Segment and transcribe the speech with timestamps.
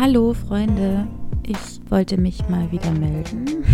[0.00, 1.08] Hallo Freunde,
[1.42, 3.64] ich wollte mich mal wieder melden.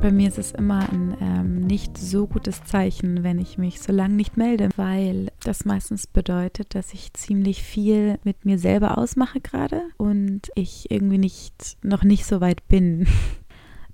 [0.00, 3.92] Bei mir ist es immer ein ähm, nicht so gutes Zeichen, wenn ich mich so
[3.92, 9.40] lange nicht melde, weil das meistens bedeutet, dass ich ziemlich viel mit mir selber ausmache
[9.40, 13.08] gerade und ich irgendwie nicht noch nicht so weit bin.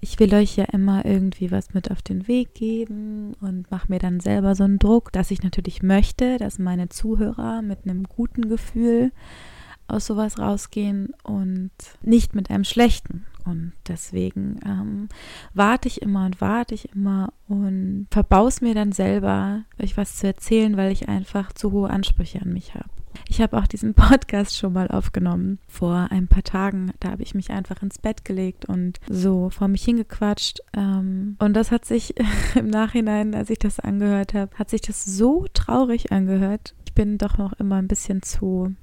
[0.00, 3.98] Ich will euch ja immer irgendwie was mit auf den Weg geben und mache mir
[3.98, 8.48] dann selber so einen Druck, dass ich natürlich möchte, dass meine Zuhörer mit einem guten
[8.48, 9.10] Gefühl
[9.88, 11.70] aus sowas rausgehen und
[12.02, 13.26] nicht mit einem schlechten.
[13.44, 15.08] Und deswegen ähm,
[15.54, 20.26] warte ich immer und warte ich immer und verbaus mir dann selber, euch was zu
[20.26, 22.90] erzählen, weil ich einfach zu hohe Ansprüche an mich habe.
[23.26, 26.92] Ich habe auch diesen Podcast schon mal aufgenommen vor ein paar Tagen.
[27.00, 30.60] Da habe ich mich einfach ins Bett gelegt und so vor mich hingequatscht.
[30.76, 32.14] Ähm, und das hat sich
[32.54, 36.74] im Nachhinein, als ich das angehört habe, hat sich das so traurig angehört.
[36.84, 38.74] Ich bin doch noch immer ein bisschen zu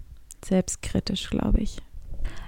[0.45, 1.81] selbstkritisch, glaube ich.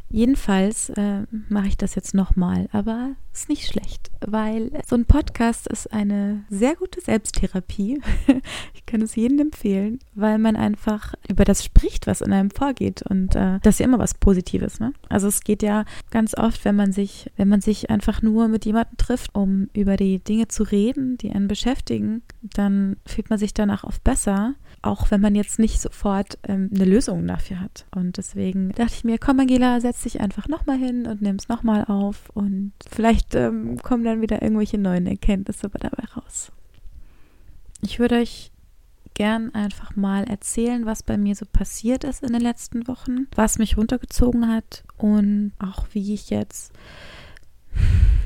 [0.10, 5.68] Jedenfalls äh, mache ich das jetzt nochmal, aber ist nicht schlecht, weil so ein Podcast
[5.68, 8.02] ist eine sehr gute Selbsttherapie.
[8.74, 13.02] ich kann es jedem empfehlen, weil man einfach über das spricht, was in einem vorgeht
[13.02, 14.80] und äh, das ist ja immer was Positives.
[14.80, 14.94] Ne?
[15.10, 18.66] Also es geht ja ganz oft, wenn man sich, wenn man sich einfach nur mit
[18.66, 23.54] jemandem trifft, um über die Dinge zu reden, die einen beschäftigen, dann fühlt man sich
[23.54, 27.86] danach oft besser auch wenn man jetzt nicht sofort ähm, eine Lösung dafür hat.
[27.96, 31.50] Und deswegen dachte ich mir, komm Angela, setz dich einfach nochmal hin und nimm es
[31.50, 36.52] nochmal auf und vielleicht ähm, kommen dann wieder irgendwelche neuen Erkenntnisse dabei raus.
[37.82, 38.52] Ich würde euch
[39.14, 43.58] gern einfach mal erzählen, was bei mir so passiert ist in den letzten Wochen, was
[43.58, 46.72] mich runtergezogen hat und auch wie ich jetzt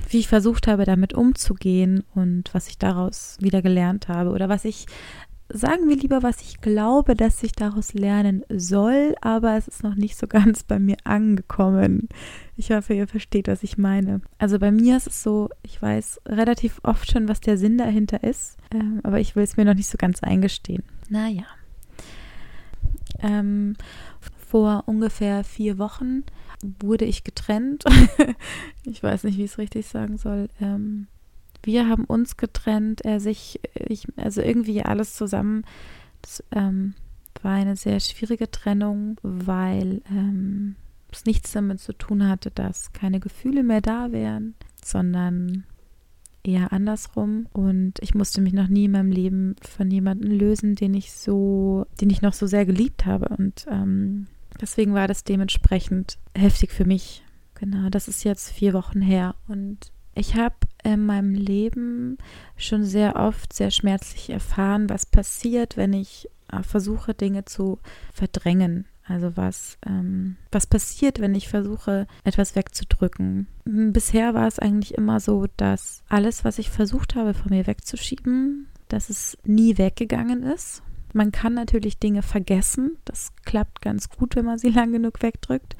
[0.09, 4.65] wie ich versucht habe, damit umzugehen und was ich daraus wieder gelernt habe oder was
[4.65, 4.85] ich
[5.53, 9.95] sagen wir lieber, was ich glaube, dass ich daraus lernen soll, aber es ist noch
[9.95, 12.09] nicht so ganz bei mir angekommen.
[12.57, 14.21] Ich hoffe, ihr versteht, was ich meine.
[14.37, 18.23] Also bei mir ist es so, ich weiß relativ oft schon, was der Sinn dahinter
[18.23, 20.83] ist, ähm, aber ich will es mir noch nicht so ganz eingestehen.
[21.09, 21.45] Naja.
[23.19, 23.75] Ähm,
[24.47, 26.23] vor ungefähr vier Wochen
[26.79, 27.85] wurde ich getrennt.
[28.83, 30.49] ich weiß nicht, wie ich es richtig sagen soll.
[30.59, 31.07] Ähm,
[31.63, 35.63] wir haben uns getrennt, er sich, ich, also irgendwie alles zusammen.
[36.21, 36.93] Das ähm,
[37.41, 40.75] war eine sehr schwierige Trennung, weil ähm,
[41.11, 45.65] es nichts damit zu tun hatte, dass keine Gefühle mehr da wären, sondern
[46.43, 47.47] eher andersrum.
[47.53, 51.85] Und ich musste mich noch nie in meinem Leben von jemandem lösen, den ich so,
[51.99, 53.29] den ich noch so sehr geliebt habe.
[53.37, 54.27] Und ähm,
[54.59, 57.23] deswegen war das dementsprechend heftig für mich.
[57.55, 59.35] Genau, das ist jetzt vier Wochen her.
[59.47, 62.17] Und ich habe in meinem Leben
[62.57, 67.79] schon sehr oft sehr schmerzlich erfahren, was passiert, wenn ich äh, versuche, Dinge zu
[68.13, 68.85] verdrängen.
[69.03, 73.47] Also was, ähm, was passiert, wenn ich versuche, etwas wegzudrücken.
[73.65, 78.67] Bisher war es eigentlich immer so, dass alles, was ich versucht habe, von mir wegzuschieben,
[78.87, 80.83] dass es nie weggegangen ist.
[81.13, 82.97] Man kann natürlich Dinge vergessen.
[83.03, 85.75] Das klappt ganz gut, wenn man sie lang genug wegdrückt.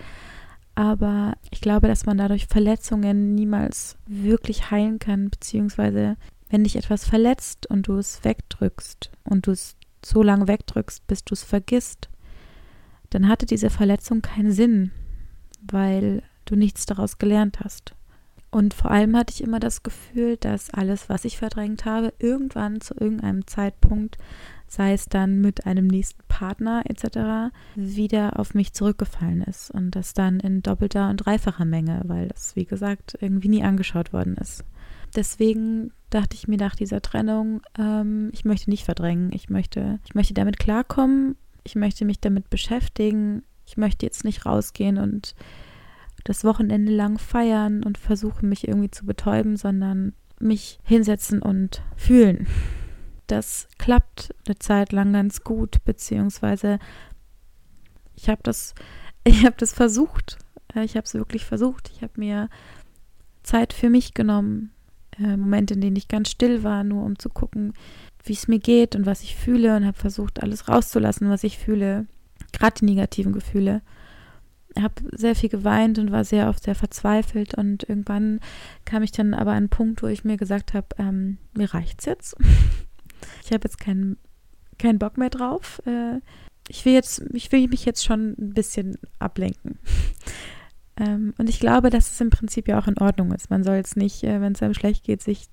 [0.75, 6.15] Aber ich glaube, dass man dadurch Verletzungen niemals wirklich heilen kann, beziehungsweise
[6.49, 11.23] wenn dich etwas verletzt und du es wegdrückst und du es so lange wegdrückst, bis
[11.23, 12.09] du es vergisst,
[13.09, 14.91] dann hatte diese Verletzung keinen Sinn,
[15.61, 17.93] weil du nichts daraus gelernt hast.
[18.49, 22.81] Und vor allem hatte ich immer das Gefühl, dass alles, was ich verdrängt habe, irgendwann
[22.81, 24.17] zu irgendeinem Zeitpunkt
[24.71, 30.13] sei es dann mit einem nächsten Partner etc., wieder auf mich zurückgefallen ist und das
[30.13, 34.63] dann in doppelter und dreifacher Menge, weil das, wie gesagt, irgendwie nie angeschaut worden ist.
[35.13, 40.15] Deswegen dachte ich mir nach dieser Trennung, ähm, ich möchte nicht verdrängen, ich möchte, ich
[40.15, 45.35] möchte damit klarkommen, ich möchte mich damit beschäftigen, ich möchte jetzt nicht rausgehen und
[46.23, 52.47] das Wochenende lang feiern und versuchen, mich irgendwie zu betäuben, sondern mich hinsetzen und fühlen
[53.31, 56.79] das klappt eine Zeit lang ganz gut, beziehungsweise
[58.15, 58.75] ich habe das,
[59.23, 60.37] ich das versucht.
[60.75, 61.91] Äh, ich habe es wirklich versucht.
[61.95, 62.49] Ich habe mir
[63.43, 64.71] Zeit für mich genommen,
[65.17, 67.73] äh, Momente, in denen ich ganz still war, nur um zu gucken,
[68.23, 71.57] wie es mir geht und was ich fühle und habe versucht, alles rauszulassen, was ich
[71.57, 72.05] fühle,
[72.53, 73.81] gerade die negativen Gefühle.
[74.75, 78.39] Ich habe sehr viel geweint und war sehr oft sehr verzweifelt und irgendwann
[78.85, 82.05] kam ich dann aber an einen Punkt, wo ich mir gesagt habe, ähm, mir reicht's
[82.05, 82.35] jetzt.
[83.43, 84.17] Ich habe jetzt keinen
[84.81, 85.81] keinen Bock mehr drauf.
[85.85, 86.19] Äh,
[86.67, 89.79] ich will jetzt, ich will mich jetzt schon ein bisschen ablenken.
[90.97, 93.49] ähm, und ich glaube, dass es im Prinzip ja auch in Ordnung ist.
[93.49, 95.47] Man soll jetzt nicht, äh, wenn es einem schlecht geht, sich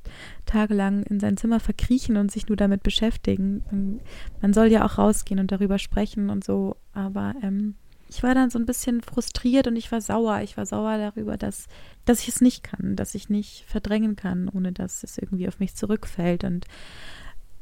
[0.47, 4.01] tagelang in sein Zimmer verkriechen und sich nur damit beschäftigen.
[4.41, 6.77] Man soll ja auch rausgehen und darüber sprechen und so.
[6.93, 7.75] Aber ähm,
[8.09, 10.41] ich war dann so ein bisschen frustriert und ich war sauer.
[10.43, 11.67] Ich war sauer darüber, dass,
[12.05, 15.59] dass ich es nicht kann, dass ich nicht verdrängen kann, ohne dass es irgendwie auf
[15.59, 16.45] mich zurückfällt.
[16.45, 16.67] Und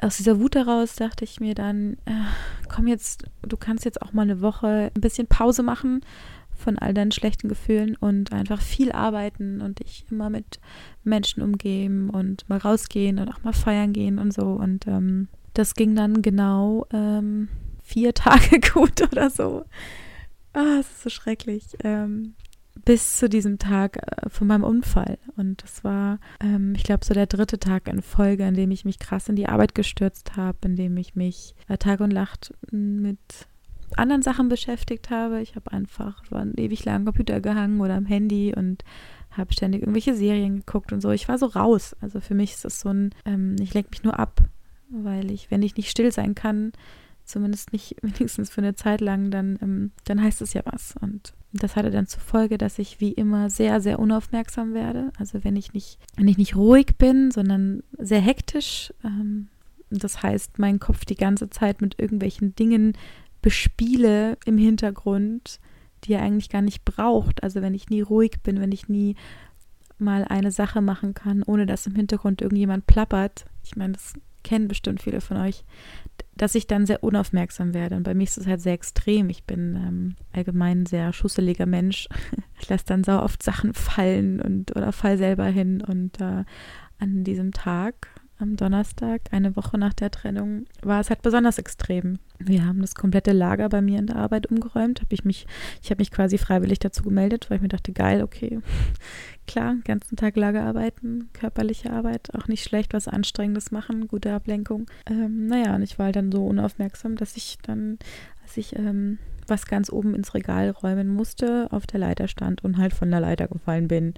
[0.01, 2.13] aus dieser Wut heraus dachte ich mir dann, äh,
[2.69, 6.01] komm jetzt, du kannst jetzt auch mal eine Woche ein bisschen Pause machen
[6.57, 10.59] von all deinen schlechten Gefühlen und einfach viel arbeiten und dich immer mit
[11.05, 14.47] Menschen umgeben und mal rausgehen und auch mal feiern gehen und so.
[14.47, 17.49] Und ähm, das ging dann genau ähm,
[17.83, 19.65] vier Tage gut oder so.
[20.53, 21.77] Ah, es ist so schrecklich.
[21.85, 22.35] Ähm,
[22.85, 25.19] bis zu diesem Tag äh, von meinem Unfall.
[25.37, 28.85] Und das war, ähm, ich glaube, so der dritte Tag in Folge, an dem ich
[28.85, 32.55] mich krass in die Arbeit gestürzt habe, in dem ich mich äh, Tag und Nacht
[32.71, 33.19] mit
[33.97, 35.41] anderen Sachen beschäftigt habe.
[35.41, 38.85] Ich habe einfach war ewig lang am Computer gehangen oder am Handy und
[39.31, 41.11] habe ständig irgendwelche Serien geguckt und so.
[41.11, 41.95] Ich war so raus.
[42.01, 44.41] Also für mich ist das so ein, ähm, ich lenke mich nur ab,
[44.91, 46.73] weil ich, wenn ich nicht still sein kann,
[47.27, 50.95] zumindest nicht wenigstens für eine Zeit lang, dann, ähm, dann heißt es ja was.
[51.01, 55.13] Und das hatte dann zur Folge, dass ich wie immer sehr, sehr unaufmerksam werde.
[55.19, 59.49] Also wenn ich nicht, wenn ich nicht ruhig bin, sondern sehr hektisch, ähm,
[59.91, 62.95] das heißt, mein Kopf die ganze Zeit mit irgendwelchen Dingen
[63.41, 65.61] bespiele im Hintergrund,
[66.05, 67.43] die er eigentlich gar nicht braucht.
[67.43, 69.15] Also wenn ich nie ruhig bin, wenn ich nie
[69.99, 73.47] mal eine Sache machen kann, ohne dass im Hintergrund irgendjemand plappert.
[73.63, 75.65] Ich meine, das kennen bestimmt viele von euch,
[76.37, 77.97] dass ich dann sehr unaufmerksam werde.
[77.97, 79.31] Und bei mir ist es halt sehr extrem.
[79.31, 82.09] Ich bin ähm, allgemein ein sehr schusseliger Mensch.
[82.59, 85.83] Ich lasse dann sau oft Sachen fallen und oder fall selber hin.
[85.83, 86.45] Und äh,
[86.99, 92.19] an diesem Tag, am Donnerstag, eine Woche nach der Trennung, war es halt besonders extrem.
[92.39, 95.01] Wir haben das komplette Lager bei mir in der Arbeit umgeräumt.
[95.01, 95.47] Hab ich mich,
[95.83, 98.61] ich habe mich quasi freiwillig dazu gemeldet, weil ich mir dachte, geil, okay,
[99.47, 104.87] klar, ganzen Tag Lager arbeiten, körperliche Arbeit, auch nicht schlecht, was Anstrengendes machen, gute Ablenkung.
[105.09, 107.99] Ähm, naja, und ich war halt dann so unaufmerksam, dass ich dann,
[108.43, 112.77] als ich ähm, was ganz oben ins Regal räumen musste, auf der Leiter stand und
[112.77, 114.15] halt von der Leiter gefallen bin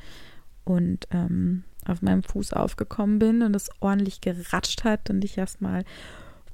[0.65, 5.85] und ähm, auf meinem Fuß aufgekommen bin und es ordentlich geratscht hat und ich erstmal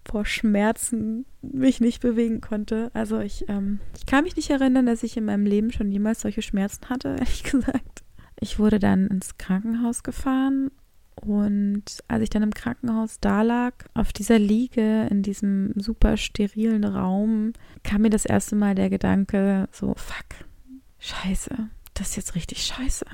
[0.07, 2.91] vor Schmerzen mich nicht bewegen konnte.
[2.95, 6.21] Also ich, ähm, ich kann mich nicht erinnern, dass ich in meinem Leben schon jemals
[6.21, 8.03] solche Schmerzen hatte, ehrlich gesagt.
[8.41, 10.71] Ich wurde dann ins Krankenhaus gefahren
[11.17, 16.85] und als ich dann im Krankenhaus da lag, auf dieser Liege, in diesem super sterilen
[16.85, 17.53] Raum,
[17.83, 20.47] kam mir das erste Mal der Gedanke, so, fuck,
[20.99, 23.07] scheiße, das ist jetzt richtig scheiße.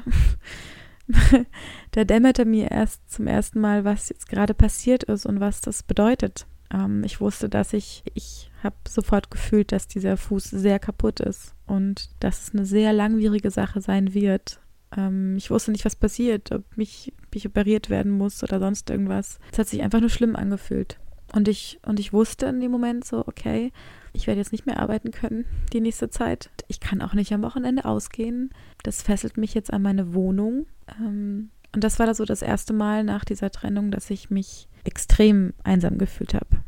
[1.93, 5.83] da dämmerte mir erst zum ersten Mal, was jetzt gerade passiert ist und was das
[5.83, 6.47] bedeutet.
[6.73, 11.55] Ähm, ich wusste, dass ich, ich habe sofort gefühlt, dass dieser Fuß sehr kaputt ist
[11.67, 14.61] und dass es eine sehr langwierige Sache sein wird.
[14.97, 19.39] Ähm, ich wusste nicht, was passiert, ob mich, mich operiert werden muss oder sonst irgendwas.
[19.53, 20.99] Es hat sich einfach nur schlimm angefühlt.
[21.33, 23.73] Und ich, und ich wusste in dem Moment so, okay,
[24.13, 26.51] ich werde jetzt nicht mehr arbeiten können die nächste Zeit.
[26.67, 28.51] Ich kann auch nicht am Wochenende ausgehen.
[28.83, 30.67] Das fesselt mich jetzt an meine Wohnung.
[30.99, 35.53] Ähm, und das war so das erste Mal nach dieser Trennung, dass ich mich extrem
[35.63, 36.65] einsam gefühlt habe,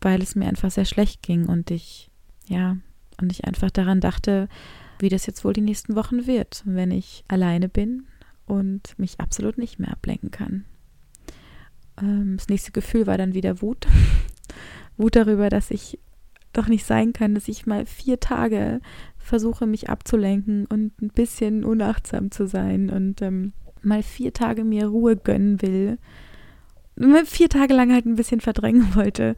[0.00, 2.10] weil es mir einfach sehr schlecht ging und ich,
[2.48, 2.76] ja,
[3.20, 4.48] und ich einfach daran dachte,
[4.98, 8.06] wie das jetzt wohl die nächsten Wochen wird, wenn ich alleine bin
[8.46, 10.64] und mich absolut nicht mehr ablenken kann.
[12.00, 13.86] Ähm, das nächste Gefühl war dann wieder Wut.
[14.96, 15.98] Wut darüber, dass ich
[16.52, 18.80] doch nicht sein kann, dass ich mal vier Tage
[19.18, 23.52] versuche, mich abzulenken und ein bisschen unachtsam zu sein und ähm,
[23.82, 25.98] mal vier Tage mir Ruhe gönnen will
[27.26, 29.36] vier Tage lang halt ein bisschen verdrängen wollte.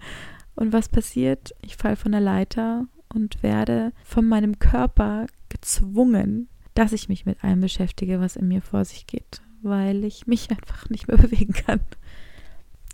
[0.55, 1.55] Und was passiert?
[1.63, 7.43] Ich falle von der Leiter und werde von meinem Körper gezwungen, dass ich mich mit
[7.43, 11.53] allem beschäftige, was in mir vor sich geht, weil ich mich einfach nicht mehr bewegen
[11.53, 11.81] kann.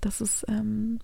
[0.00, 0.98] Das ist ähm,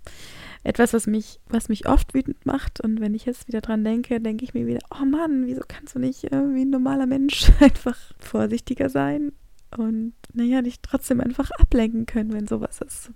[0.63, 2.81] etwas, was mich, was mich oft wütend macht.
[2.83, 5.95] Und wenn ich jetzt wieder dran denke, denke ich mir wieder, oh Mann, wieso kannst
[5.95, 9.33] du nicht äh, wie ein normaler Mensch einfach vorsichtiger sein
[9.77, 13.11] und naja, dich trotzdem einfach ablenken können, wenn sowas ist.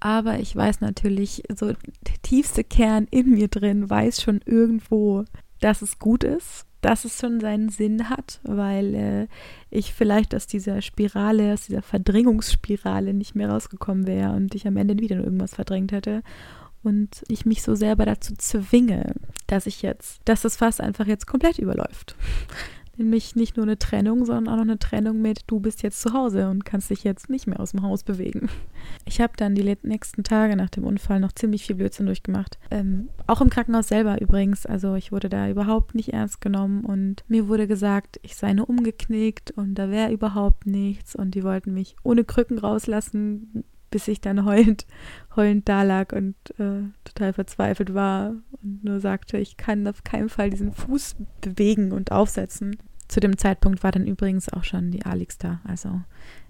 [0.00, 5.24] Aber ich weiß natürlich, so der tiefste Kern in mir drin weiß schon irgendwo,
[5.60, 9.26] dass es gut ist, dass es schon seinen Sinn hat, weil äh,
[9.70, 14.76] ich vielleicht aus dieser Spirale, aus dieser Verdrängungsspirale nicht mehr rausgekommen wäre und ich am
[14.76, 16.22] Ende wieder irgendwas verdrängt hätte.
[16.82, 19.14] Und ich mich so selber dazu zwinge,
[19.48, 22.14] dass ich jetzt, dass das Fass einfach jetzt komplett überläuft.
[22.96, 26.12] Nämlich nicht nur eine Trennung, sondern auch noch eine Trennung mit, du bist jetzt zu
[26.12, 28.48] Hause und kannst dich jetzt nicht mehr aus dem Haus bewegen.
[29.04, 32.58] Ich habe dann die nächsten Tage nach dem Unfall noch ziemlich viel Blödsinn durchgemacht.
[32.70, 34.64] Ähm, auch im Krankenhaus selber übrigens.
[34.64, 38.68] Also ich wurde da überhaupt nicht ernst genommen und mir wurde gesagt, ich sei nur
[38.68, 44.20] umgeknickt und da wäre überhaupt nichts und die wollten mich ohne Krücken rauslassen bis ich
[44.20, 44.86] dann heulend,
[45.36, 50.28] heulend da lag und äh, total verzweifelt war und nur sagte, ich kann auf keinen
[50.28, 52.76] Fall diesen Fuß bewegen und aufsetzen.
[53.08, 55.60] Zu dem Zeitpunkt war dann übrigens auch schon die Alex da.
[55.64, 56.00] Also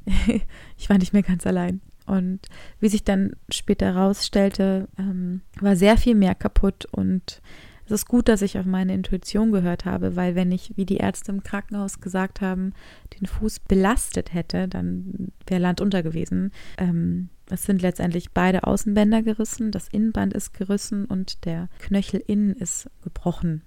[0.76, 1.80] ich war nicht mehr ganz allein.
[2.06, 2.40] Und
[2.80, 7.42] wie sich dann später herausstellte, ähm, war sehr viel mehr kaputt und
[7.86, 10.96] es ist gut, dass ich auf meine Intuition gehört habe, weil wenn ich, wie die
[10.96, 12.72] Ärzte im Krankenhaus gesagt haben,
[13.18, 16.52] den Fuß belastet hätte, dann wäre Land unter gewesen.
[16.78, 22.54] Ähm, es sind letztendlich beide Außenbänder gerissen, das Innenband ist gerissen und der Knöchel innen
[22.54, 23.62] ist gebrochen.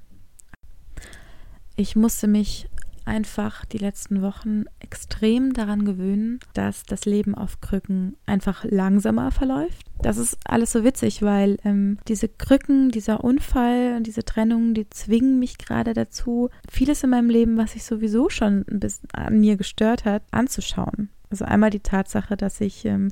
[1.78, 2.68] Ich musste mich
[3.10, 9.86] einfach die letzten Wochen extrem daran gewöhnen, dass das Leben auf Krücken einfach langsamer verläuft.
[10.02, 14.90] Das ist alles so witzig, weil ähm, diese Krücken, dieser Unfall und diese Trennung, die
[14.90, 19.58] zwingen mich gerade dazu, vieles in meinem Leben, was sich sowieso schon bisschen an mir
[19.58, 21.10] gestört hat, anzuschauen.
[21.32, 23.10] Also einmal die Tatsache, dass ich ähm,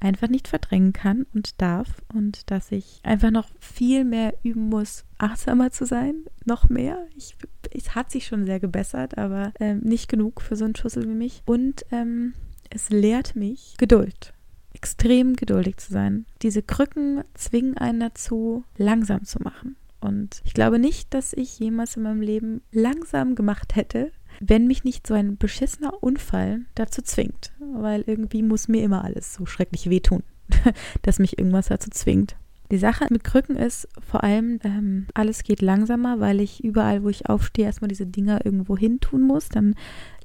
[0.00, 5.04] einfach nicht verdrängen kann und darf und dass ich einfach noch viel mehr üben muss,
[5.18, 7.06] achtsamer zu sein, noch mehr.
[7.16, 7.36] Ich,
[7.72, 11.14] es hat sich schon sehr gebessert, aber ähm, nicht genug für so einen Schussel wie
[11.14, 11.42] mich.
[11.46, 12.34] Und ähm,
[12.70, 14.32] es lehrt mich Geduld.
[14.74, 16.26] Extrem geduldig zu sein.
[16.42, 19.76] Diese Krücken zwingen einen dazu, langsam zu machen.
[20.00, 24.84] Und ich glaube nicht, dass ich jemals in meinem Leben langsam gemacht hätte, wenn mich
[24.84, 27.52] nicht so ein beschissener Unfall dazu zwingt.
[27.74, 30.22] Weil irgendwie muss mir immer alles so schrecklich wehtun,
[31.02, 32.36] dass mich irgendwas dazu zwingt.
[32.70, 37.08] Die Sache mit Krücken ist vor allem, ähm, alles geht langsamer, weil ich überall, wo
[37.08, 39.48] ich aufstehe, erstmal diese Dinger irgendwo hin tun muss.
[39.48, 39.74] Dann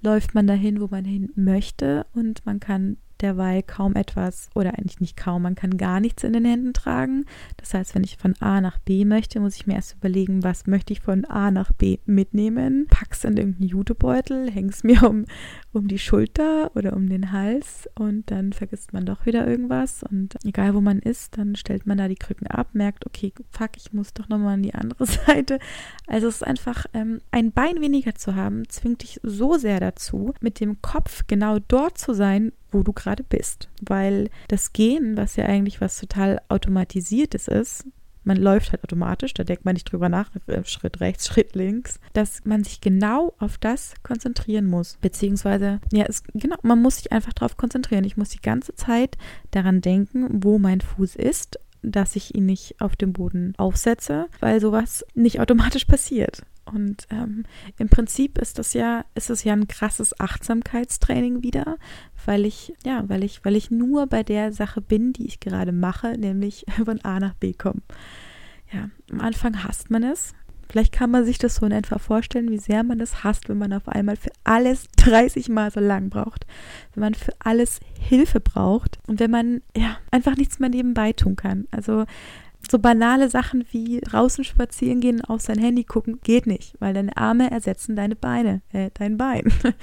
[0.02, 5.00] läuft man dahin, wo man hin möchte und man kann derweil kaum etwas oder eigentlich
[5.00, 7.26] nicht kaum, man kann gar nichts in den Händen tragen.
[7.58, 10.68] Das heißt, wenn ich von A nach B möchte, muss ich mir erst überlegen, was
[10.68, 12.88] möchte ich von A nach B mitnehmen.
[12.90, 15.26] Pack's in irgendeinen Jutebeutel, häng's mir um,
[15.72, 20.36] um die Schulter oder um den Hals und dann vergisst man doch wieder irgendwas und
[20.44, 23.94] egal wo man ist, dann stellt man da die Krücken ab, merkt, okay, fuck, ich
[23.94, 25.60] muss doch nochmal an die andere Seite.
[26.08, 30.34] Also es ist einfach, ähm, ein Bein weniger zu haben, zwingt dich so sehr dazu,
[30.42, 33.70] mit dem Kopf genau dort zu sein, wo du gerade bist.
[33.82, 37.86] Weil das Gehen, was ja eigentlich was total automatisiertes ist,
[38.24, 42.00] man läuft halt automatisch, da denkt man nicht drüber nach, äh, Schritt rechts, Schritt links,
[42.14, 44.98] dass man sich genau auf das konzentrieren muss.
[45.02, 48.06] Beziehungsweise, ja, es, genau, man muss sich einfach darauf konzentrieren.
[48.06, 49.18] Ich muss die ganze Zeit
[49.52, 54.62] daran denken, wo mein Fuß ist, dass ich ihn nicht auf dem Boden aufsetze, weil
[54.62, 56.44] sowas nicht automatisch passiert.
[56.66, 57.44] Und ähm,
[57.78, 61.78] im Prinzip ist das ja, ist es ja ein krasses Achtsamkeitstraining wieder,
[62.26, 65.72] weil ich, ja, weil ich, weil ich nur bei der Sache bin, die ich gerade
[65.72, 67.82] mache, nämlich von A nach B kommen.
[68.72, 70.34] Ja, am Anfang hasst man es.
[70.70, 73.60] Vielleicht kann man sich das so in etwa vorstellen, wie sehr man es hasst, wenn
[73.60, 76.46] man auf einmal für alles 30 Mal so lang braucht,
[76.94, 81.36] wenn man für alles Hilfe braucht und wenn man ja einfach nichts mehr nebenbei tun
[81.36, 81.68] kann.
[81.72, 82.06] Also
[82.70, 87.16] so banale Sachen wie draußen spazieren gehen, auf sein Handy gucken, geht nicht, weil deine
[87.18, 89.44] Arme ersetzen deine Beine, äh, dein Bein.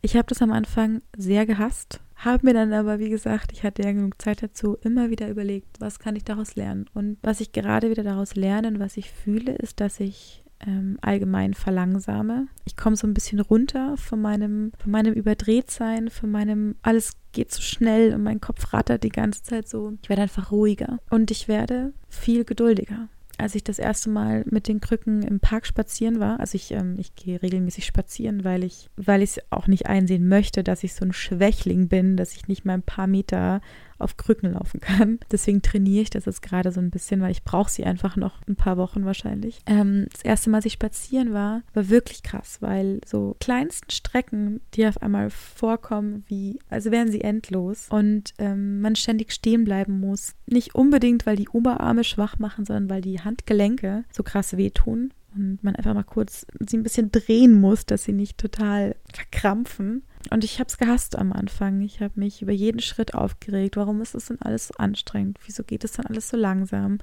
[0.00, 3.82] Ich habe das am Anfang sehr gehasst, habe mir dann aber, wie gesagt, ich hatte
[3.82, 6.86] ja genug Zeit dazu, immer wieder überlegt, was kann ich daraus lernen.
[6.94, 10.98] Und was ich gerade wieder daraus lerne und was ich fühle, ist, dass ich ähm,
[11.00, 12.48] allgemein verlangsame.
[12.64, 17.52] Ich komme so ein bisschen runter von meinem, von meinem Überdrehtsein, von meinem alles geht
[17.52, 19.92] so schnell und mein Kopf rattert die ganze Zeit so.
[20.02, 23.08] Ich werde einfach ruhiger und ich werde viel geduldiger
[23.38, 26.96] als ich das erste Mal mit den Krücken im Park spazieren war, also ich, ähm,
[26.98, 30.94] ich gehe regelmäßig spazieren, weil ich, weil ich es auch nicht einsehen möchte, dass ich
[30.94, 33.60] so ein Schwächling bin, dass ich nicht mal ein paar Meter
[33.98, 35.18] auf Krücken laufen kann.
[35.30, 38.40] Deswegen trainiere ich das jetzt gerade so ein bisschen, weil ich brauche sie einfach noch
[38.48, 39.60] ein paar Wochen wahrscheinlich.
[39.66, 44.60] Ähm, das erste Mal, als ich spazieren war, war wirklich krass, weil so kleinsten Strecken,
[44.74, 50.00] die auf einmal vorkommen, wie, also wären sie endlos und ähm, man ständig stehen bleiben
[50.00, 50.34] muss.
[50.46, 55.64] Nicht unbedingt, weil die Oberarme schwach machen, sondern weil die Handgelenke so krass wehtun und
[55.64, 60.02] man einfach mal kurz sie ein bisschen drehen muss, dass sie nicht total verkrampfen.
[60.30, 61.80] Und ich habe es gehasst am Anfang.
[61.80, 63.76] Ich habe mich über jeden Schritt aufgeregt.
[63.76, 65.38] Warum ist das denn alles so anstrengend?
[65.46, 66.98] Wieso geht es dann alles so langsam?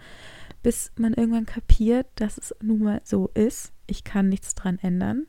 [0.63, 3.71] Bis man irgendwann kapiert, dass es nun mal so ist.
[3.87, 5.27] Ich kann nichts dran ändern.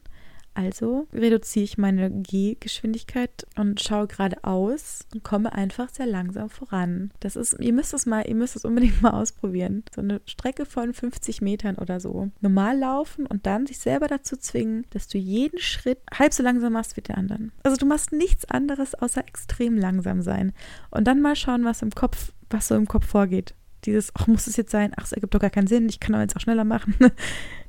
[0.57, 7.13] Also reduziere ich meine Gehgeschwindigkeit und schaue geradeaus und komme einfach sehr langsam voran.
[7.21, 9.85] Das ist, ihr müsst es mal, ihr müsst es unbedingt mal ausprobieren.
[9.95, 12.31] So eine Strecke von 50 Metern oder so.
[12.41, 16.73] Normal laufen und dann sich selber dazu zwingen, dass du jeden Schritt halb so langsam
[16.73, 17.53] machst wie der anderen.
[17.63, 20.55] Also du machst nichts anderes außer extrem langsam sein.
[20.91, 23.55] Und dann mal schauen, was im Kopf, was so im Kopf vorgeht.
[23.85, 24.93] Dieses, ach, muss es jetzt sein?
[24.97, 26.95] Ach, es ergibt doch gar keinen Sinn, ich kann doch jetzt auch schneller machen.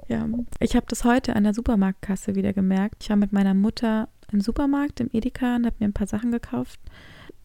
[0.07, 0.27] Ja,
[0.59, 3.03] ich habe das heute an der Supermarktkasse wieder gemerkt.
[3.03, 6.31] Ich war mit meiner Mutter im Supermarkt, im Edeka und habe mir ein paar Sachen
[6.31, 6.79] gekauft.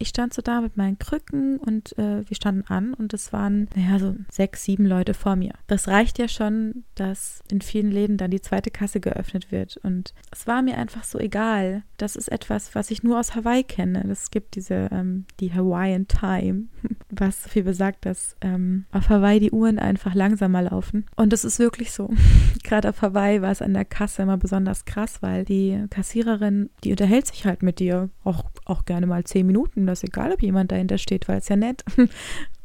[0.03, 3.69] Ich stand so da mit meinen Krücken und äh, wir standen an und es waren,
[3.77, 5.53] naja, so sechs, sieben Leute vor mir.
[5.69, 9.77] Das reicht ja schon, dass in vielen Läden dann die zweite Kasse geöffnet wird.
[9.83, 11.85] Und es war mir einfach so egal.
[11.99, 14.05] Das ist etwas, was ich nur aus Hawaii kenne.
[14.11, 16.65] Es gibt diese, ähm, die Hawaiian Time,
[17.11, 21.07] was so viel besagt, dass ähm, auf Hawaii die Uhren einfach langsamer laufen.
[21.15, 22.11] Und das ist wirklich so.
[22.65, 26.91] Gerade auf Hawaii war es an der Kasse immer besonders krass, weil die Kassiererin, die
[26.91, 29.87] unterhält sich halt mit dir auch, auch gerne mal zehn Minuten.
[29.93, 31.85] Das egal, ob jemand dahinter steht, weil es ja nett.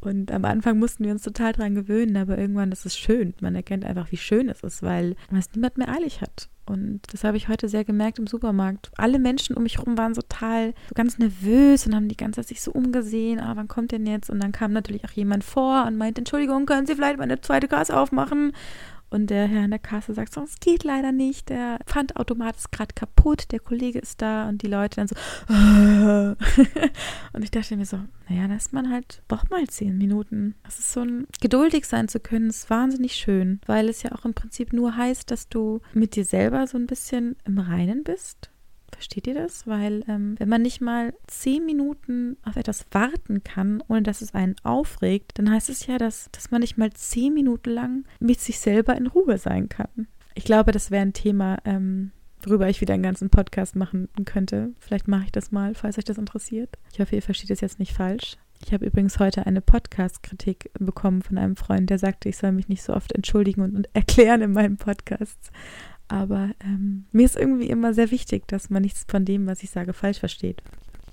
[0.00, 3.34] Und am Anfang mussten wir uns total dran gewöhnen, aber irgendwann ist es schön.
[3.40, 6.48] Man erkennt einfach, wie schön es ist, weil es niemand mehr eilig hat.
[6.66, 8.90] Und das habe ich heute sehr gemerkt im Supermarkt.
[8.96, 12.48] Alle Menschen um mich herum waren total, so ganz nervös und haben die ganze Zeit
[12.48, 13.40] sich so umgesehen.
[13.40, 14.28] Ah, wann kommt denn jetzt?
[14.30, 17.68] Und dann kam natürlich auch jemand vor und meinte, Entschuldigung, können Sie vielleicht meine zweite
[17.68, 18.52] Kasse aufmachen?
[19.10, 22.72] Und der Herr in der Kasse sagt so, es geht leider nicht, der Pfandautomat ist
[22.72, 25.14] gerade kaputt, der Kollege ist da und die Leute dann so.
[27.32, 27.98] und ich dachte mir so,
[28.28, 30.54] naja, da ist man halt, braucht mal zehn Minuten.
[30.66, 34.24] Es ist so ein, geduldig sein zu können, ist wahnsinnig schön, weil es ja auch
[34.24, 38.50] im Prinzip nur heißt, dass du mit dir selber so ein bisschen im Reinen bist
[38.98, 39.64] Versteht ihr das?
[39.64, 44.34] Weil ähm, wenn man nicht mal zehn Minuten auf etwas warten kann, ohne dass es
[44.34, 48.40] einen aufregt, dann heißt es ja, dass, dass man nicht mal zehn Minuten lang mit
[48.40, 50.08] sich selber in Ruhe sein kann.
[50.34, 52.10] Ich glaube, das wäre ein Thema, ähm,
[52.42, 54.72] worüber ich wieder einen ganzen Podcast machen könnte.
[54.80, 56.76] Vielleicht mache ich das mal, falls euch das interessiert.
[56.92, 58.36] Ich hoffe, ihr versteht es jetzt nicht falsch.
[58.64, 62.66] Ich habe übrigens heute eine Podcast-Kritik bekommen von einem Freund, der sagte, ich soll mich
[62.66, 65.52] nicht so oft entschuldigen und, und erklären in meinen Podcasts.
[66.08, 69.70] Aber ähm, mir ist irgendwie immer sehr wichtig, dass man nichts von dem, was ich
[69.70, 70.62] sage, falsch versteht.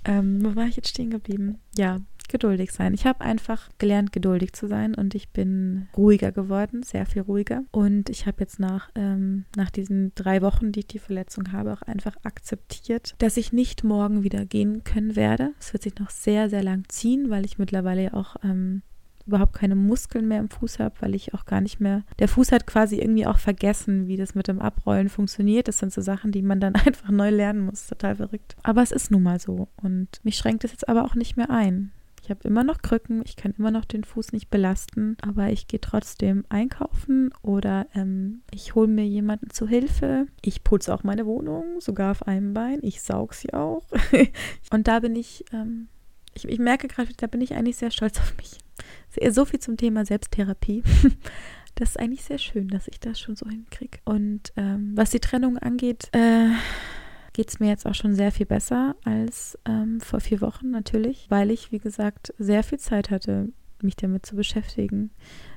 [0.05, 1.57] Ähm, wo war ich jetzt stehen geblieben?
[1.75, 1.99] Ja,
[2.29, 2.93] geduldig sein.
[2.93, 7.63] Ich habe einfach gelernt, geduldig zu sein und ich bin ruhiger geworden, sehr viel ruhiger.
[7.71, 11.73] Und ich habe jetzt nach, ähm, nach diesen drei Wochen, die ich die Verletzung habe,
[11.73, 15.53] auch einfach akzeptiert, dass ich nicht morgen wieder gehen können werde.
[15.59, 18.81] Es wird sich noch sehr, sehr lang ziehen, weil ich mittlerweile auch ähm,
[19.27, 22.03] überhaupt keine Muskeln mehr im Fuß habe, weil ich auch gar nicht mehr.
[22.19, 25.67] Der Fuß hat quasi irgendwie auch vergessen, wie das mit dem Abrollen funktioniert.
[25.67, 27.87] Das sind so Sachen, die man dann einfach neu lernen muss.
[27.87, 28.55] Total verrückt.
[28.63, 29.67] Aber es ist nun mal so.
[29.81, 31.91] Und mich schränkt es jetzt aber auch nicht mehr ein.
[32.25, 35.67] Ich habe immer noch Krücken, ich kann immer noch den Fuß nicht belasten, aber ich
[35.67, 40.25] gehe trotzdem einkaufen oder ähm, ich hole mir jemanden zu Hilfe.
[40.41, 42.79] Ich putze auch meine Wohnung, sogar auf einem Bein.
[42.81, 43.85] Ich saug sie auch.
[44.71, 45.87] Und da bin ich, ähm,
[46.33, 48.57] ich, ich merke gerade, da bin ich eigentlich sehr stolz auf mich.
[49.29, 50.83] So viel zum Thema Selbsttherapie.
[51.77, 53.99] Das ist eigentlich sehr schön, dass ich das schon so hinkriege.
[54.05, 56.47] Und ähm, was die Trennung angeht, äh,
[57.33, 61.25] geht es mir jetzt auch schon sehr viel besser als ähm, vor vier Wochen natürlich,
[61.27, 63.49] weil ich, wie gesagt, sehr viel Zeit hatte,
[63.81, 65.11] mich damit zu beschäftigen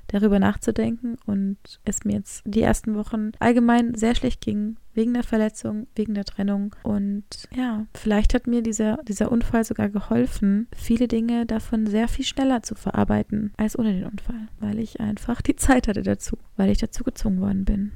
[0.08, 5.22] darüber nachzudenken und es mir jetzt die ersten Wochen allgemein sehr schlecht ging, wegen der
[5.22, 6.74] Verletzung, wegen der Trennung.
[6.82, 12.24] Und ja, vielleicht hat mir dieser, dieser Unfall sogar geholfen, viele Dinge davon sehr viel
[12.24, 16.70] schneller zu verarbeiten als ohne den Unfall, weil ich einfach die Zeit hatte dazu, weil
[16.70, 17.92] ich dazu gezwungen worden bin.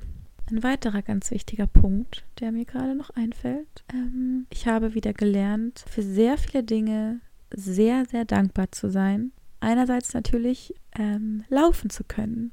[0.51, 3.85] Ein weiterer ganz wichtiger Punkt, der mir gerade noch einfällt.
[3.92, 7.20] Ähm, ich habe wieder gelernt, für sehr viele Dinge
[7.55, 12.52] sehr, sehr dankbar zu sein einerseits natürlich ähm, laufen zu können.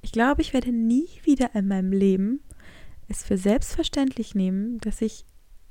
[0.00, 2.40] Ich glaube, ich werde nie wieder in meinem Leben
[3.08, 5.24] es für selbstverständlich nehmen, dass ich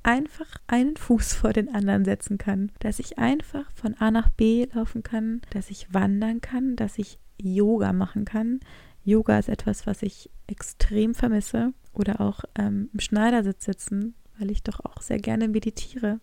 [0.04, 4.65] einfach einen Fuß vor den anderen setzen kann, dass ich einfach von A nach B
[4.74, 8.60] laufen kann, dass ich wandern kann, dass ich Yoga machen kann.
[9.04, 14.63] Yoga ist etwas, was ich extrem vermisse oder auch ähm, im Schneidersitz sitzen, weil ich
[14.63, 16.20] doch auch sehr gerne meditiere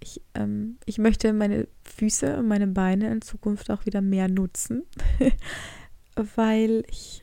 [0.00, 4.84] ich, ähm, ich möchte meine Füße und meine Beine in Zukunft auch wieder mehr nutzen,
[6.16, 7.22] weil ich,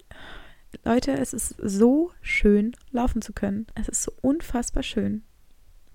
[0.84, 3.68] Leute, es ist so schön, laufen zu können.
[3.76, 5.24] Es ist so unfassbar schön,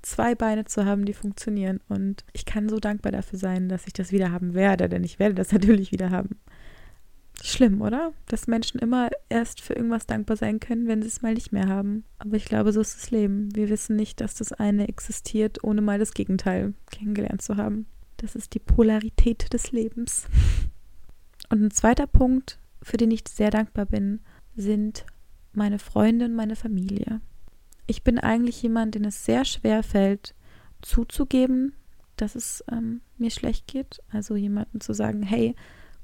[0.02, 1.80] zwei Beine zu haben, die funktionieren.
[1.88, 5.18] Und ich kann so dankbar dafür sein, dass ich das wieder haben werde, denn ich
[5.18, 6.40] werde das natürlich wieder haben.
[7.42, 8.12] Schlimm, oder?
[8.26, 11.68] Dass Menschen immer erst für irgendwas dankbar sein können, wenn sie es mal nicht mehr
[11.68, 12.04] haben.
[12.18, 13.54] Aber ich glaube, so ist das Leben.
[13.54, 17.86] Wir wissen nicht, dass das eine existiert, ohne mal das Gegenteil kennengelernt zu haben.
[18.18, 20.26] Das ist die Polarität des Lebens.
[21.48, 24.20] Und ein zweiter Punkt, für den ich sehr dankbar bin,
[24.54, 25.06] sind
[25.52, 27.20] meine Freunde und meine Familie.
[27.86, 30.34] Ich bin eigentlich jemand, den es sehr schwer fällt,
[30.80, 31.74] zuzugeben,
[32.16, 34.00] dass es ähm, mir schlecht geht.
[34.12, 35.56] Also jemandem zu sagen, hey,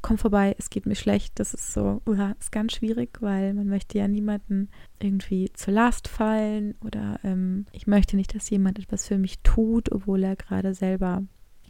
[0.07, 1.41] komm vorbei, es geht mir schlecht.
[1.41, 4.69] Das ist so, uh, ist ganz schwierig, weil man möchte ja niemanden
[5.01, 9.91] irgendwie zur Last fallen oder ähm, ich möchte nicht, dass jemand etwas für mich tut,
[9.91, 11.25] obwohl er gerade selber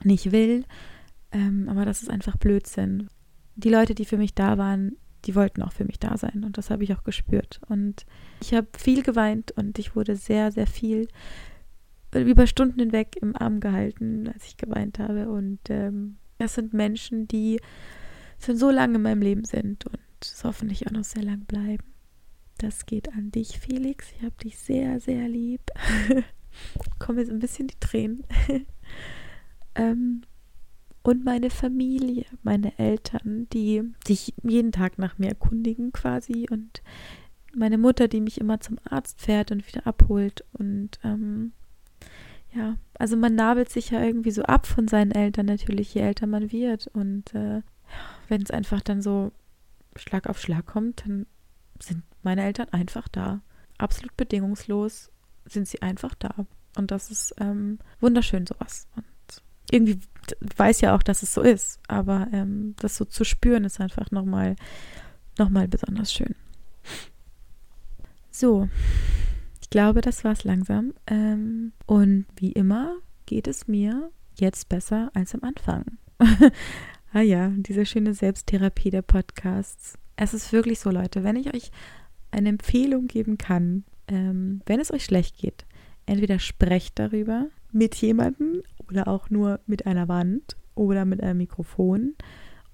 [0.04, 0.66] nicht will.
[1.32, 3.08] Ähm, aber das ist einfach Blödsinn.
[3.54, 6.58] Die Leute, die für mich da waren, die wollten auch für mich da sein und
[6.58, 7.62] das habe ich auch gespürt.
[7.70, 8.04] Und
[8.42, 11.08] ich habe viel geweint und ich wurde sehr, sehr viel
[12.14, 15.30] über Stunden hinweg im Arm gehalten, als ich geweint habe.
[15.30, 17.58] Und ähm, das sind Menschen, die
[18.38, 21.84] schon so lange in meinem Leben sind und es hoffentlich auch noch sehr lang bleiben.
[22.58, 24.12] Das geht an dich, Felix.
[24.16, 25.60] Ich habe dich sehr, sehr lieb.
[26.98, 28.24] Kommen jetzt ein bisschen die Tränen.
[29.74, 30.22] ähm,
[31.02, 36.82] und meine Familie, meine Eltern, die sich jeden Tag nach mir erkundigen quasi und
[37.54, 41.52] meine Mutter, die mich immer zum Arzt fährt und wieder abholt und ähm,
[42.52, 46.26] ja, also man nabelt sich ja irgendwie so ab von seinen Eltern natürlich, je älter
[46.26, 47.62] man wird und äh,
[48.28, 49.32] wenn es einfach dann so
[49.96, 51.26] Schlag auf Schlag kommt, dann
[51.80, 53.40] sind meine Eltern einfach da.
[53.78, 55.10] Absolut bedingungslos
[55.44, 56.46] sind sie einfach da.
[56.76, 58.86] Und das ist ähm, wunderschön, sowas.
[58.96, 59.04] Und
[59.70, 60.00] irgendwie
[60.56, 64.10] weiß ja auch, dass es so ist, aber ähm, das so zu spüren ist einfach
[64.10, 64.56] nochmal
[65.38, 66.34] noch mal besonders schön.
[68.30, 68.68] So,
[69.60, 70.94] ich glaube, das war es langsam.
[71.06, 75.84] Ähm, und wie immer geht es mir jetzt besser als am Anfang.
[77.16, 79.94] ah ja, diese schöne Selbsttherapie der Podcasts.
[80.16, 81.70] Es ist wirklich so, Leute, wenn ich euch
[82.30, 85.64] eine Empfehlung geben kann, ähm, wenn es euch schlecht geht,
[86.04, 92.16] entweder sprecht darüber mit jemandem oder auch nur mit einer Wand oder mit einem Mikrofon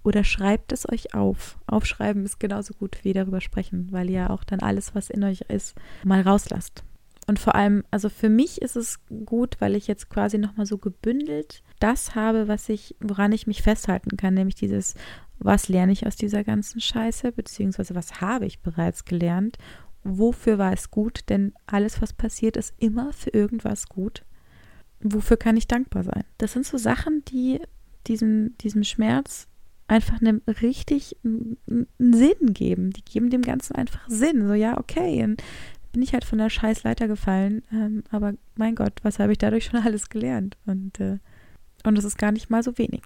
[0.02, 1.57] oder schreibt es euch auf.
[1.68, 5.42] Aufschreiben ist genauso gut wie darüber sprechen, weil ihr auch dann alles, was in euch
[5.42, 6.83] ist, mal rauslasst.
[7.33, 10.77] Und vor allem, also für mich ist es gut, weil ich jetzt quasi nochmal so
[10.77, 14.92] gebündelt das habe, was ich, woran ich mich festhalten kann, nämlich dieses,
[15.38, 19.57] was lerne ich aus dieser ganzen Scheiße, beziehungsweise was habe ich bereits gelernt,
[20.05, 24.27] wofür war es gut, denn alles, was passiert, ist immer für irgendwas gut.
[25.01, 26.25] Wofür kann ich dankbar sein?
[26.37, 27.61] Das sind so Sachen, die
[28.09, 29.49] diesem, diesem Schmerz
[29.88, 32.90] einfach einem richtig einen Sinn geben.
[32.90, 34.47] Die geben dem Ganzen einfach Sinn.
[34.47, 35.35] So, ja, okay,
[35.92, 37.62] bin ich halt von der Scheißleiter gefallen.
[37.72, 40.57] Ähm, aber mein Gott, was habe ich dadurch schon alles gelernt?
[40.66, 41.18] Und, äh,
[41.85, 43.02] und ist gar nicht mal so wenig.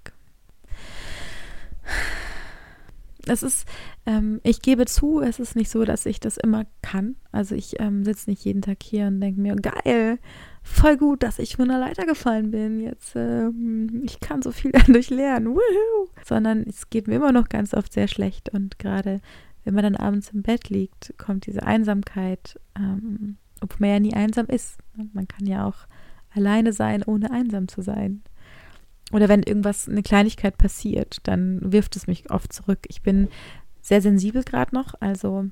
[3.29, 3.66] Es ist,
[4.07, 7.16] ähm, ich gebe zu, es ist nicht so, dass ich das immer kann.
[7.33, 10.20] Also ich ähm, sitze nicht jeden Tag hier und denke mir, geil,
[10.62, 12.81] voll gut, dass ich von der Leiter gefallen bin.
[12.81, 15.49] Jetzt, ähm, ich kann so viel dadurch lernen.
[15.49, 16.09] Woohoo!
[16.25, 18.51] Sondern es geht mir immer noch ganz oft sehr schlecht.
[18.51, 19.20] Und gerade
[19.67, 24.15] wenn man dann abends im Bett liegt, kommt diese Einsamkeit, ähm, obwohl man ja nie
[24.15, 24.79] einsam ist.
[25.13, 25.89] Man kann ja auch
[26.33, 28.23] alleine sein, ohne einsam zu sein.
[29.13, 32.79] Oder wenn irgendwas, eine Kleinigkeit passiert, dann wirft es mich oft zurück.
[32.87, 33.29] Ich bin
[33.83, 35.47] sehr sensibel gerade noch, also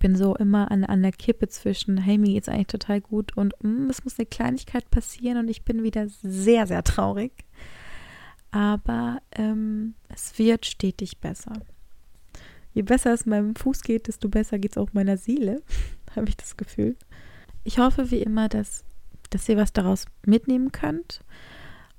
[0.00, 3.54] bin so immer an, an der Kippe zwischen, hey, mir geht's eigentlich total gut und
[3.62, 7.32] mm, es muss eine Kleinigkeit passieren und ich bin wieder sehr, sehr traurig.
[8.50, 11.52] Aber ähm, es wird stetig besser.
[12.72, 15.62] Je besser es meinem Fuß geht, desto besser geht es auch meiner Seele,
[16.16, 16.96] habe ich das Gefühl.
[17.64, 18.84] Ich hoffe wie immer, dass,
[19.30, 21.20] dass ihr was daraus mitnehmen könnt,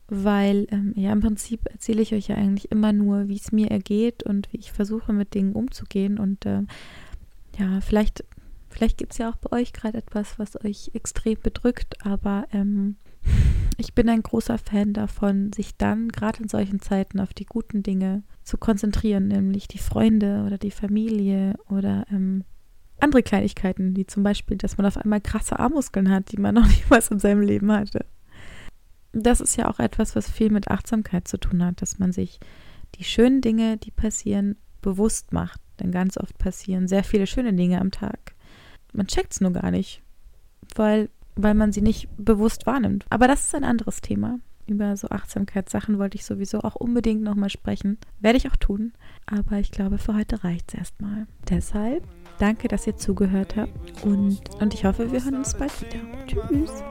[0.07, 3.69] weil ähm, ja im Prinzip erzähle ich euch ja eigentlich immer nur, wie es mir
[3.69, 6.63] ergeht und wie ich versuche mit Dingen umzugehen und äh,
[7.57, 8.23] ja, vielleicht,
[8.69, 12.95] vielleicht gibt es ja auch bei euch gerade etwas, was euch extrem bedrückt, aber ähm,
[13.77, 17.83] ich bin ein großer Fan davon, sich dann gerade in solchen Zeiten auf die guten
[17.83, 22.43] Dinge zu konzentrieren, nämlich die Freunde oder die Familie oder ähm,
[22.99, 26.67] andere Kleinigkeiten, wie zum Beispiel, dass man auf einmal krasse Armmuskeln hat, die man noch
[26.67, 28.05] niemals in seinem Leben hatte.
[29.13, 32.39] Das ist ja auch etwas, was viel mit Achtsamkeit zu tun hat, dass man sich
[32.95, 35.59] die schönen Dinge, die passieren, bewusst macht.
[35.79, 38.35] Denn ganz oft passieren sehr viele schöne Dinge am Tag.
[38.93, 40.01] Man checkt es nur gar nicht,
[40.75, 43.05] weil, weil man sie nicht bewusst wahrnimmt.
[43.09, 44.39] Aber das ist ein anderes Thema.
[44.67, 47.97] Über so Achtsamkeitssachen wollte ich sowieso auch unbedingt nochmal sprechen.
[48.19, 48.93] Werde ich auch tun.
[49.25, 51.27] Aber ich glaube, für heute reicht es erstmal.
[51.49, 52.03] Deshalb
[52.39, 56.01] danke, dass ihr zugehört habt und, und ich hoffe, wir hören uns bald wieder.
[56.27, 56.83] Tschüss.